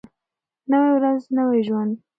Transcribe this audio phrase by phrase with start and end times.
[0.71, 1.93] نوی ورځ نوی ژوند.